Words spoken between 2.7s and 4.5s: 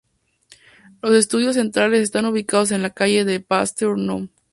en la calle de Pasteur No.